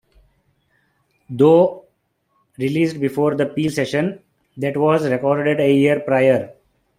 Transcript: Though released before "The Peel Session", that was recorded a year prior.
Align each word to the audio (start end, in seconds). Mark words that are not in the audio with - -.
Though 1.29 1.85
released 2.57 2.99
before 2.99 3.35
"The 3.35 3.45
Peel 3.45 3.69
Session", 3.69 4.23
that 4.57 4.75
was 4.75 5.07
recorded 5.07 5.59
a 5.59 5.71
year 5.71 5.99
prior. 5.99 6.53